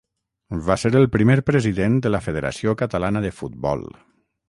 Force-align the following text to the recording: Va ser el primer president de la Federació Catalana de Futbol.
Va 0.69 0.77
ser 0.83 0.91
el 0.99 1.05
primer 1.17 1.35
president 1.51 2.01
de 2.07 2.13
la 2.17 2.23
Federació 2.31 2.77
Catalana 2.83 3.25
de 3.27 3.37
Futbol. 3.43 3.91